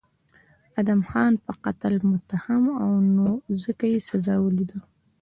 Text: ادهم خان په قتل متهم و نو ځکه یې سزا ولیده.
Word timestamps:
ادهم 0.79 1.01
خان 1.09 1.33
په 1.45 1.51
قتل 1.65 1.93
متهم 2.09 2.63
و 2.85 2.89
نو 3.15 3.27
ځکه 3.63 3.85
یې 3.91 3.99
سزا 4.09 4.35
ولیده. 4.41 4.79